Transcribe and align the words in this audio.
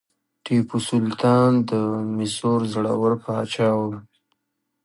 ټیپو 0.43 0.77
سلطان 0.87 1.51
د 1.69 1.71
میسور 2.15 2.59
زړور 2.73 3.11
پاچا 3.23 3.69
و. 3.79 3.81